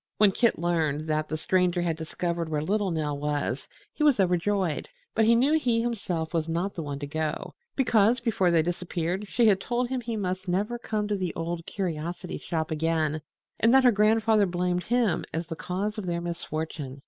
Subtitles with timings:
[0.17, 4.89] When Kit learned that The Stranger had discovered where little Nell was he was overjoyed;
[5.13, 9.27] but he knew he himself was not the one to go, because before they disappeared
[9.27, 13.21] she had told him he must never come to the Old Curiosity Shop again
[13.59, 16.99] and that her grandfather blamed him as the cause of their misfortune.